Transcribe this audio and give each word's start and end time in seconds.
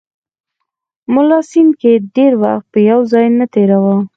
ملا 1.13 1.39
سنډکي 1.49 1.93
ډېر 2.15 2.33
وخت 2.43 2.65
په 2.73 2.79
یو 2.89 2.99
ځای 3.11 3.25
نه 3.39 3.45
تېراوه. 3.53 3.95